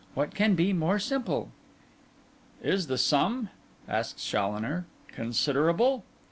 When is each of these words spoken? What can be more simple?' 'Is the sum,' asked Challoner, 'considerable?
What 0.15 0.33
can 0.33 0.55
be 0.55 0.73
more 0.73 0.97
simple?' 0.97 1.51
'Is 2.63 2.87
the 2.87 2.97
sum,' 2.97 3.49
asked 3.87 4.17
Challoner, 4.17 4.87
'considerable? 5.09 6.03